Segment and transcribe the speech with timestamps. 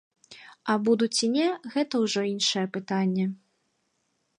[0.63, 3.25] А буду ці не, гэта ўжо іншае пытанне.